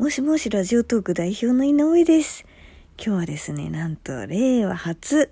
[0.00, 2.46] もしもしラジオトーク代表の井上です。
[2.96, 5.30] 今日はですね、なんと令和初、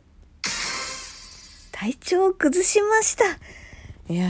[1.72, 3.24] 体調を崩しました。
[4.12, 4.28] いや、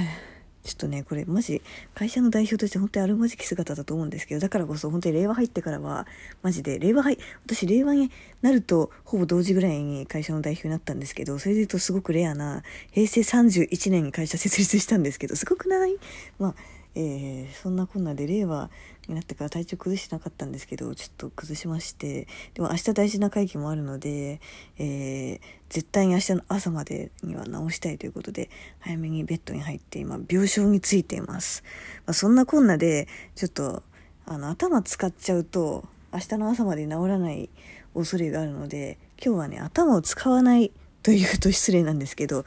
[0.62, 1.60] ちょっとね、これマジ
[1.92, 6.06] 会社の代表として本当にあるまじき姿だと思うんですけど、だからこそ本当に令和入ってからは、
[6.42, 12.62] マジで、令和入、私令和になるとほぼ同時ぐらいに会社の代表になったんですけど、それで言うとすごくレアな、
[12.92, 15.96] 平成31年に会社設立したんですけど、すごくない？
[16.38, 16.54] まあ、
[16.94, 18.70] えーそんなこんなで令和
[19.08, 24.40] になってから体調崩してなかったんですけどちょっと崩しましてでも明日大事な会議もあるので、
[24.78, 28.48] えー絶対に明日の朝までには治したいということで
[28.80, 31.62] 早めにベッドに入って今病床についています、
[32.06, 33.82] まあ、そんなこんなでちょっと
[34.24, 37.50] あの頭使っちゃうと明日の朝まで治らない
[37.94, 40.72] 恐れがあるので今日はね頭を使わない
[41.02, 42.44] というと失礼なんですけど、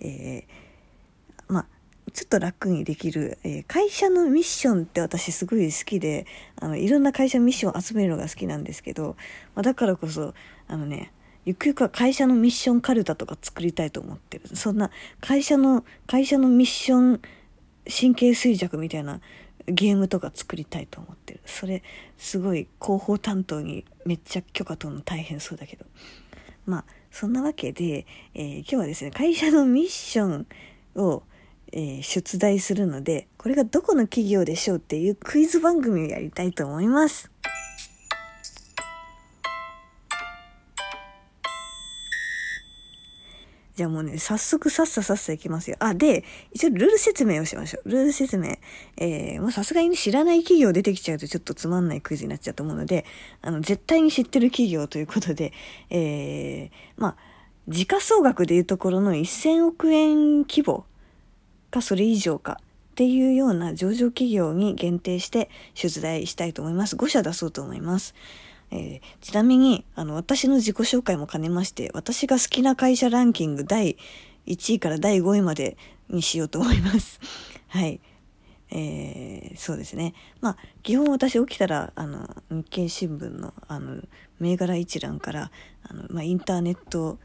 [0.00, 0.63] えー
[2.12, 6.26] ちょっと楽にできる、えー会社のミッションって私すごい好きで
[6.60, 9.16] あのいろんな会社ミッションを集めるのが好きなんですけど、
[9.54, 10.34] まあ、だからこそ
[10.68, 11.12] あのね
[11.44, 14.56] ゆくゆくは会社のミッションカルタとか作りたいと思ってる。
[14.56, 17.20] そんな会社の会社のミッション
[17.86, 19.20] 神経衰弱みたいな
[19.66, 21.40] ゲームとか作りたいと思ってる。
[21.44, 21.82] それ
[22.16, 25.84] すごい広報担当にめっちゃ許可取るの大変そうだけど。
[26.66, 30.46] まあそんなわけで、えー今日はですね会社のミッション
[30.96, 31.22] を、
[31.76, 37.30] えー出題するのでこれがどこの企業でしょうっていうクイズ番組をやりたいと思います。
[43.76, 45.76] じゃあもうね、早速さっささっさいきますよ。
[45.80, 47.88] あ、で、一応ルール説明をしましょう。
[47.90, 48.56] ルール説明。
[48.96, 53.04] えー、もうさすがに知らない企業出てきちゃうとちょっとつまんないクイズになっちゃうと思うので、
[53.42, 55.52] あの、絶対に知ってる企業ということで、
[55.90, 57.16] えー、まあ、
[57.66, 60.84] 時価総額でいうところの1000億円規模
[61.74, 62.60] かそれ以上か
[62.92, 66.94] っていうような上場企業に限定して出題したいと思います。
[66.94, 68.14] 5社出そうと思います。
[68.70, 73.96] えーちなみに、あの、私の自己紹介も兼ねまして、私が好きな会社ランキング第
[74.46, 75.76] 1位から第5位まで
[76.08, 77.18] にしようと思います。
[77.68, 78.00] はい。
[78.70, 80.14] えーそうですね。
[80.40, 84.00] まあ、基本私起きたら、あの、日経新聞の、あの、
[84.38, 85.50] 銘柄一覧から、
[85.82, 87.18] あの、まあ、インターネット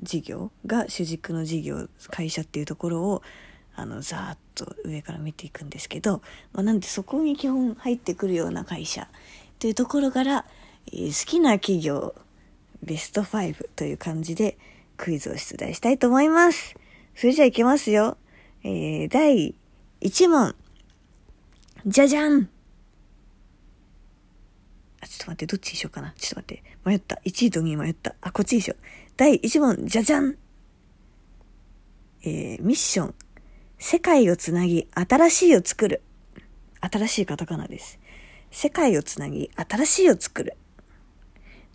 [0.00, 3.22] 事業が主軸の事業、会社っていうところを、
[3.76, 6.22] あの、ざーっと上から見ていくんですけど、
[6.52, 9.06] まあ、なんでそこに基本入ってくるような会社
[9.58, 10.46] というところから、
[10.92, 12.14] えー好きな企業
[12.82, 14.56] ベスト5という感じで
[14.96, 16.74] クイズを出題したいと思います。
[17.14, 18.16] それじゃあいきますよ。
[18.62, 19.54] えー、第
[20.00, 20.54] 1問。
[21.86, 22.48] じゃじゃん
[25.00, 26.12] あ、ちょっと待って、どっちにしようかな。
[26.16, 26.62] ちょっと待って。
[26.84, 27.20] 迷った。
[27.24, 28.14] 1位と2位迷った。
[28.20, 28.82] あ、こっちにしよう。
[29.16, 30.36] 第1問、じゃじゃん
[32.22, 33.14] えー、ミッション。
[33.78, 36.02] 世界をつなぎ、新しいを作る。
[36.80, 37.98] 新しいカタカナです。
[38.50, 40.56] 世界をつなぎ、新しいを作る。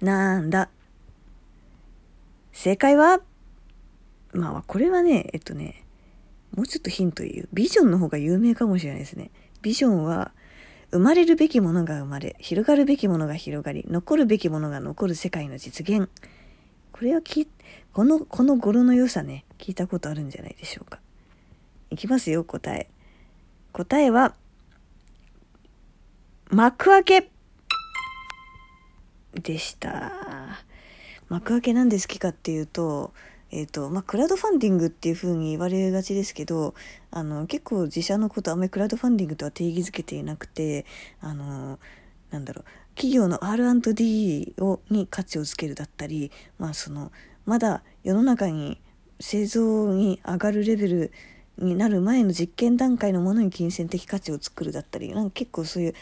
[0.01, 0.69] なんだ。
[2.53, 3.21] 正解は
[4.33, 5.83] まあ、これはね、えっとね、
[6.55, 7.49] もうちょっとヒント言う。
[7.53, 9.29] ビジョンの方が有名かもしれないですね。
[9.61, 10.31] ビジョンは、
[10.91, 16.09] 生まれるべきものが生まれ、広がるべきものが広がり、残るべきものが残る世界の実現。
[16.91, 17.47] これはき、
[17.93, 21.00] この、この語呂の良さね、聞いたことあるんじゃないでしょうか。
[21.91, 22.89] いきますよ、答え。
[23.73, 24.33] 答えは、
[26.49, 27.31] 幕開け
[29.33, 30.13] でした。
[31.27, 33.13] 幕開けなんで好きかっていうと、
[33.51, 36.75] えっ、と、まあ、クラウドファンディングっていう風に言われがちですけど、
[37.11, 40.85] あの、結構自社のことあんまりクラウドファンディングとは定義づけていなくて、
[41.19, 41.77] あの、
[42.29, 42.65] なんだろう、
[42.95, 47.11] 企業の R&D をに価値をつけるだったり、まあ、その、
[47.45, 48.79] まだ世の中に
[49.19, 51.11] 製造に上がるレベル
[51.57, 55.95] になる前の実験段階のものに金銭的価値を作るだったりなんか結構そういう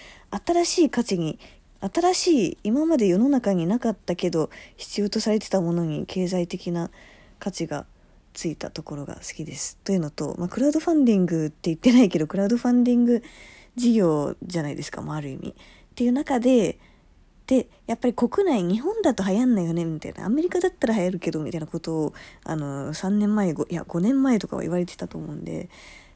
[0.46, 1.40] 新しい価値に
[1.82, 6.92] 新しい今まで世の中になかったけど必要とされてたものに経済的な
[7.40, 7.86] 価値が
[8.34, 9.78] ついたところが好きです。
[9.84, 13.24] というのと、まあ、クラウドファンディングって言ってないけどクラウドファンディング
[13.76, 15.50] 事業じゃないですか、まあ、ある意味。
[15.50, 15.54] っ
[15.96, 16.78] ていう中で
[17.50, 20.24] でやっぱり国内日本だと流行んないよねみたいな。
[20.24, 22.14] アメリカだったら流行るけどみたいなことを
[22.44, 25.68] あの3年前いや5年前とかは言われてたと思うんで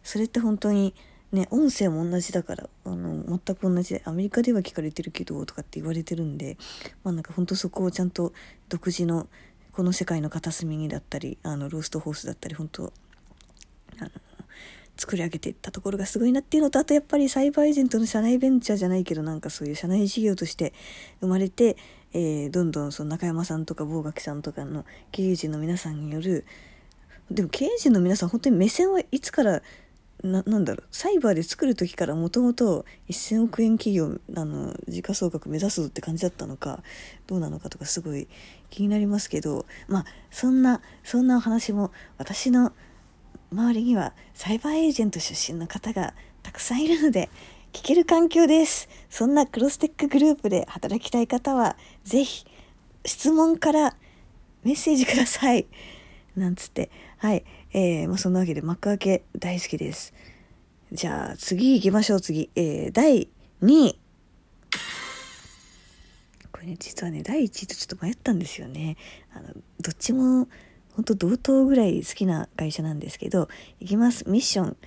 [0.03, 0.94] それって本当に
[1.31, 6.56] ね音声も同じだからあの全く同じでアメリカでは聞かれてるけどとかって言われてるんで
[7.03, 8.31] まあなんか本当そこをちゃんと
[8.69, 9.27] 独自の
[9.71, 12.94] この世界の片隅にだったりあのローストホースだったり本当
[13.97, 14.12] あの
[14.97, 20.73] 作り上げていったところがすごいなっていうのとあとやっぱりサイバーエージェントの社内ベンチャーじゃないけどなんかそういう社内事業として
[21.19, 21.77] 生まれて、
[22.13, 26.45] えーどんどんその中山さんとか坊垣さんとかの経営陣の皆さんによる
[27.31, 29.61] でも経営陣の皆さん本当に目線はいつから
[30.23, 36.81] ななんだろうサイバーで作る時からもともと1,000億円企業あの時価総額目指すって感じだったのか
[37.27, 38.27] どうなのかとかすごい
[38.69, 42.71] 気になりますけどまあそんなそんなお話も私の
[43.51, 47.30] 周りにはサイバーエージェント出身の方がたくさんいるので
[47.71, 48.88] 聞ける環境です。
[49.09, 52.45] そんなクロステックグループで働きたい方は是非
[53.06, 53.95] 質問から
[54.63, 55.65] メッセージください。
[56.35, 56.89] なんつって。
[57.18, 57.44] はい。
[57.74, 60.13] えー、まあ、そんなわけで幕開け大好きです。
[60.91, 62.50] じゃあ次行きましょう、次。
[62.56, 63.27] えー、第
[63.62, 64.00] 2位。
[66.51, 68.97] これね、実はね、第1位とちょっと迷ったんですよね。
[69.33, 69.47] あの、
[69.79, 70.47] どっちも、
[70.95, 73.49] 本当同等ぐらい好きな会社なんですけど、
[73.79, 74.29] いきます。
[74.29, 74.77] ミッション。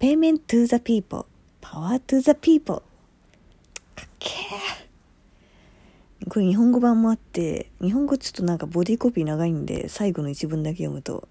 [0.00, 1.26] Payment to the people.
[1.60, 2.82] Power to the people.
[3.94, 6.28] かっけー。
[6.28, 11.28] これ日本語版もあって、日本語ちょっとなんかボディコピー長いんで、最後の一文だけ読むと、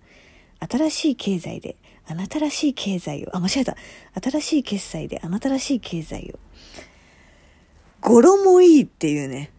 [0.59, 1.75] 新しい経済で、
[2.05, 3.75] あなたらしい経済を、あ、間違えた。
[4.21, 6.39] 新しい決済で、あなたらしい経済を。
[8.01, 9.51] 語呂もいいっていうね。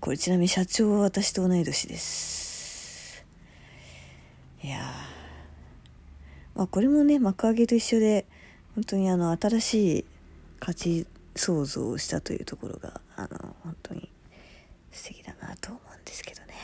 [0.00, 2.49] これちなみに社長は私と同い年です。
[4.62, 4.80] いや
[6.54, 8.26] まあこれもね、幕開けと一緒で、
[8.74, 10.04] 本当にあの、新しい
[10.58, 14.10] 価値創造をしたというところが、あの、本当に
[14.92, 16.54] 素敵だなと思うんですけどね。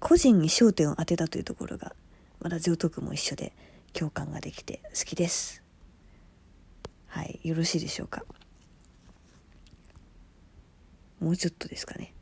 [0.00, 1.94] 個人に焦点を当てたというところが
[2.40, 3.52] まだ上徳も一緒で
[3.92, 5.62] 共感ができて好きです。
[7.08, 8.24] はいよろしいでしょうか。
[11.20, 12.14] もうちょっとですかね。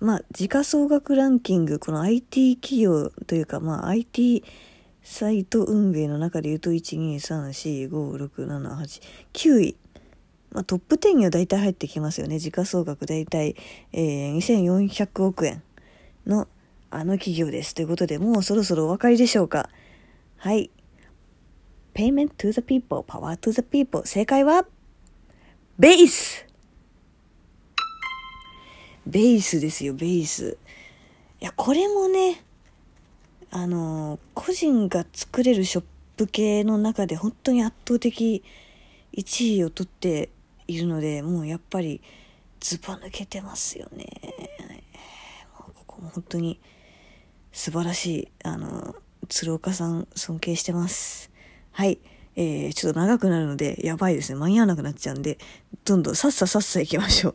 [0.00, 4.44] まあ時価総額ランキングこの IT 企業というかまあ IT
[5.02, 9.76] サイト運営の中で言うと123456789位
[10.54, 12.38] まあ、トップ10には大体入ってきますよね。
[12.38, 13.56] 時価総額大体、
[13.92, 15.62] えー、2400億円
[16.26, 16.46] の
[16.92, 17.74] あの企業です。
[17.74, 19.68] ということで、もうそろそろお分かりでしょうか。
[20.36, 20.70] はい。
[21.92, 24.06] Payment to the people, power to the people.
[24.06, 24.64] 正解は、
[25.76, 26.46] ベース
[29.06, 30.56] ベースですよ、ベース。
[31.40, 32.42] いや、これもね、
[33.50, 35.84] あの、個人が作れるショッ
[36.16, 38.42] プ系の中で本当に圧倒的
[39.16, 40.30] 1位を取って
[40.66, 42.00] いるのでもうやっぱり
[42.60, 44.06] ずば抜けてますよね。
[45.58, 46.60] もうここも本当に
[47.52, 48.96] 素晴らしいあの
[49.28, 51.30] 鶴岡さん尊敬してます。
[51.72, 51.98] はい。
[52.36, 54.38] えー、ちょっと長くなるので、やばいですね。
[54.38, 55.38] 間に合わなくなっちゃうんで、
[55.84, 57.34] どんどんさっささっさ行きましょう。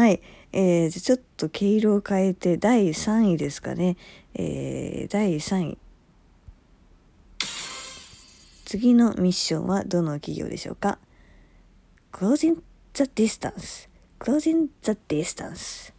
[0.00, 0.22] はい。
[0.52, 3.98] えー、ちょっと毛色を変えて、第3位ですかね。
[4.32, 5.78] えー、第3位。
[8.64, 10.98] 次のミッションはどの企業でしょうか
[12.12, 12.62] ？Closing
[12.94, 15.92] the distance closing the distance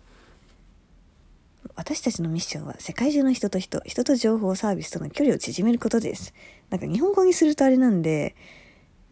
[1.75, 6.33] 私たちのミッションは世界中の人と人、人と情報サービスとの距離を縮めることです。
[6.71, 8.35] なんか日本語にするとあれなんで、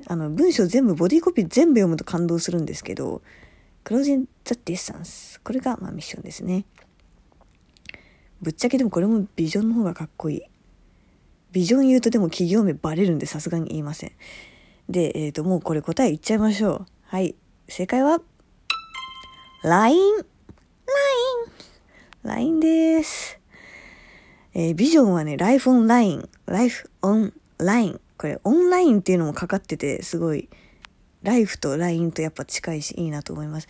[0.07, 3.21] あの文章全部、ボディコピー全部読むと感動するんですけど、
[3.85, 6.65] closing the distance これがまあミッションですね。
[8.41, 10.41] ぶっちゃけでもこれもビジョンの方がかっこいい。
[11.51, 14.11] ビジョン言うとでも企業名バレるんでさすがに言いません。
[14.87, 16.85] で、えっ、ー、と、もうこれ答え言っちゃいましょう。
[17.03, 17.35] はい。
[17.67, 18.21] 正解は、
[19.63, 19.97] LINE。
[19.99, 20.25] LINE。
[22.23, 23.39] LINE です。
[24.53, 26.29] えー、ビジョンはね、Life on Line。
[26.47, 27.99] Life on Line。
[28.17, 30.49] これ、オンラインっていうのもかかってて、すごい、
[31.21, 33.67] ライフと LINE とやっぱ近いし、いいなと思います。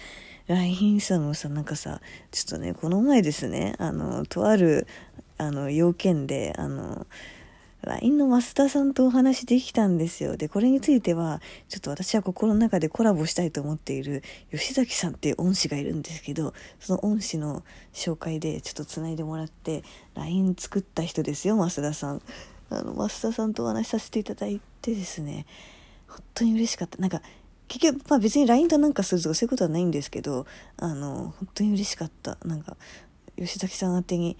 [0.50, 2.02] LINE さんもさ、なんかさ、
[2.32, 4.88] ちょっとね、この前ですね、あの、とある、
[5.38, 7.06] あの、要件で、あの、
[7.84, 10.38] LINE の増田さんとお話できたんですよ。
[10.38, 17.64] で、これについては、ちょっと私は心の中でコラボしたいと思っている吉崎さんっていう恩師がいるんですけど、その恩師の
[17.94, 19.84] 紹介でちょっと繋いでもらって、
[20.16, 22.24] LINE 作った人ですよ、増田さん。
[22.72, 25.46] あの、増田さんとお話しさせていただいてですね、
[26.08, 26.98] 本当に嬉しかった。
[26.98, 27.22] なんか、
[27.70, 30.46] 結局、まあ別に LINE となんかするとかそういうことはないんですけど、
[30.78, 32.38] あの、本当に嬉しかった。
[32.44, 32.76] なんか、
[33.38, 34.38] 吉崎さん宛てに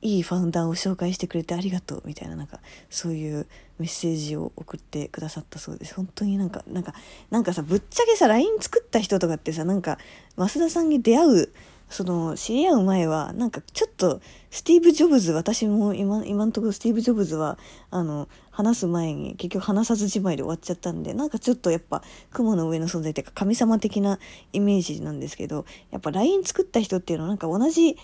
[0.00, 3.46] いいファウンダーを紹介してくれてありがとうみたいななんかそういう
[3.78, 6.94] メッセージを送ってくださったそうです本当になんかなんか
[7.30, 9.98] なんかさぶっちゃけさ LINE 作った人とかってさなんか
[10.36, 11.52] 増田さんに出会う
[11.88, 17.58] その知り合う前はなんかちょっとスティーブ・ジョブズ私も今今のところスティーブ・ジョブズは
[17.90, 24.18] あの話す前に結局話さずじまいで終わっちゃったんでなんかちょっとやっぱ雲の上の存在っていうか神様的な
[24.52, 27.96] イメージなんですけどやっぱ LINE 作った人っていうのはなんか同じ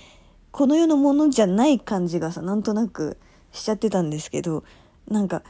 [0.50, 3.18] この世のものじゃない感じがさなんとなく
[3.52, 4.64] しちゃってたんですけど
[5.08, 5.42] なんか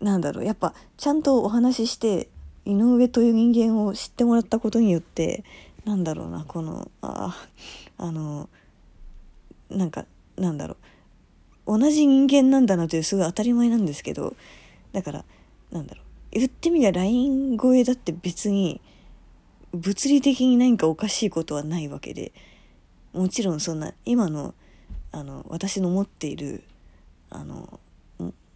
[0.00, 2.28] なんだろうやっぱちゃんとお話しして
[2.64, 5.44] 井上という人間を知ってもらったことによって
[5.84, 7.36] なんだろうなこのあ
[7.98, 8.48] ああの
[9.70, 10.76] なんかなんだろう。
[11.78, 14.34] 同じ人間なんだなというすごい当たり前なんですけど
[14.92, 15.24] だから
[15.70, 16.04] なんだろう。
[16.32, 18.80] 言ってみりゃ LINE 越えだって別に
[19.72, 22.32] 物理的に何かおかしいことはないわけで
[23.12, 24.54] もちろんそんな今の
[25.12, 26.64] あの私の持っている
[27.30, 27.80] あの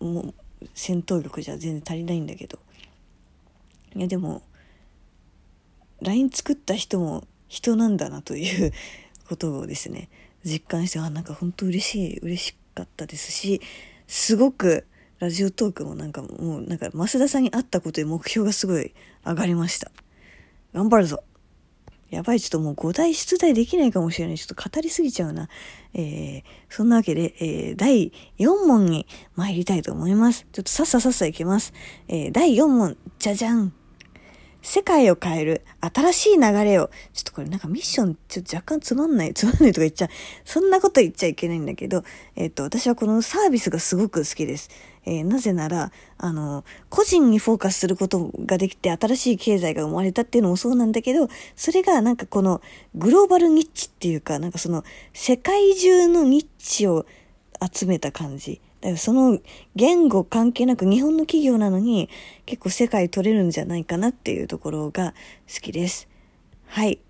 [0.00, 0.34] も
[0.74, 2.58] 戦闘力じゃ全然足りないんだけど。
[3.94, 4.42] いやでも
[6.02, 8.72] LINE 作った人も人なんだなという
[9.28, 10.08] ことをですね
[10.44, 13.60] 実感してあなんか本当嬉しい嬉しかったですし
[14.06, 14.86] すごく
[15.18, 19.90] ラジオトークもなんかもうなんか増田さんに会ったことで目標がすごい上がりました
[20.72, 21.22] 頑張るぞ
[22.10, 24.38] やばい、ちょっともう5題出題できないかもしれない。
[24.38, 25.48] ちょっと語りすぎちゃうな。
[25.92, 30.46] えー、そんなわけで、えー、第4問に参りたいと思います。
[30.52, 31.72] ちょっとさっささっさいきます。
[32.06, 33.72] えー、第4問、じゃじゃん。
[34.66, 40.08] 世界を変える新しい流れを、ちょっとこれなんかミッションちょっと若干つまんない、つまんないとか言っちゃう。
[40.44, 42.02] そんなこと言っちゃいけないんだけど、
[42.34, 44.70] えっ、と、私はこのサービスがすごく好きです。
[45.04, 52.60] えー、なぜなら、あの、個人にフォーカスすることができて新しい経済が生まれたっていうのもそうなんだけど、それがなんかこの
[52.96, 54.82] グローバルニッチっていうか、なんかその
[55.12, 57.06] 世界中のニッチを
[57.72, 58.60] 集めた感じ。
[58.96, 59.38] その
[59.74, 62.08] 言語関係なく日本の企業なのに
[62.44, 65.14] 結構世界取れるんじゃないかなっていうところが
[65.52, 66.08] 好きです。
[66.66, 67.00] はい。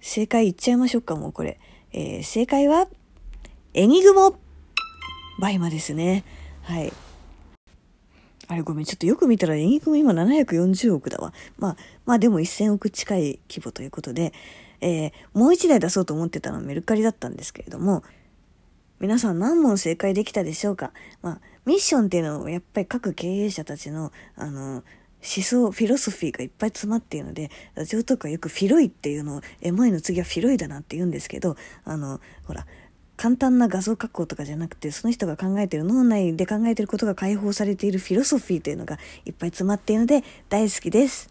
[0.00, 1.58] 正解言っちゃいましょうか、もうこれ。
[1.92, 2.88] えー、正解は、
[3.74, 4.38] エニグモ
[5.40, 6.24] バイマですね。
[6.62, 6.92] はい。
[8.48, 11.32] あれごめん、ちょっとよく見たらエニグモ今740億だわ。
[11.58, 14.32] まあ、まあでも1000億近い規模ということで、
[14.80, 18.02] えー、もう一台出そうと思ってたのはメルカリだったんですけれども、
[18.98, 20.92] 皆さん何問正解できたでしょうか？
[21.20, 24.82] まあ、ミッションっていうのはやっぱり各経営者たちの、あの、思
[25.42, 32.66] 想、フィロソフィーがいっぱい詰まっているので、ラジオトークはよくフィロイっていうのを、エモいの次はフィロイだなって言うんですけど、あの、ほら、
[33.16, 41.24] 簡単な画像加工とかじゃなくて、その人が考えてる脳内で考えてることが解放されているフィロソフィーというのがいっぱい詰まっているので大好きです。